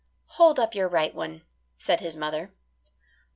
"Hold 0.41 0.59
up 0.59 0.73
your 0.73 0.87
right 0.87 1.13
one," 1.13 1.43
said 1.77 1.99
his 1.99 2.17
mother. 2.17 2.51